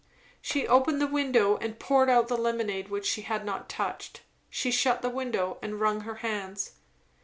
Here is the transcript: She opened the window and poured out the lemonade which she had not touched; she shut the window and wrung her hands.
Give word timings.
She 0.41 0.67
opened 0.67 0.99
the 0.99 1.05
window 1.05 1.57
and 1.57 1.77
poured 1.77 2.09
out 2.09 2.27
the 2.27 2.35
lemonade 2.35 2.89
which 2.89 3.05
she 3.05 3.21
had 3.21 3.45
not 3.45 3.69
touched; 3.69 4.23
she 4.49 4.71
shut 4.71 5.03
the 5.03 5.11
window 5.11 5.59
and 5.61 5.79
wrung 5.79 6.01
her 6.01 6.15
hands. 6.25 6.71